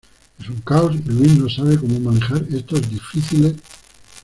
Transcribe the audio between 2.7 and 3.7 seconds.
difíciles.